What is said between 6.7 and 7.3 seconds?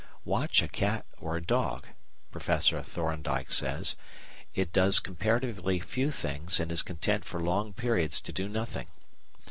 is content